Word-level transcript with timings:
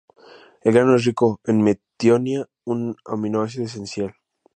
El 0.63 0.73
grano 0.73 0.95
es 0.95 1.05
rico 1.05 1.39
en 1.43 1.61
metionina, 1.61 2.49
un 2.65 2.95
aminoácido 3.05 3.65
esencial. 3.65 4.15